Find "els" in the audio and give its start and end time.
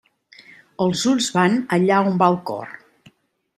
0.85-1.03